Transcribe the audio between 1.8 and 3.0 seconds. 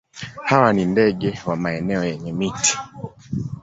yenye miti.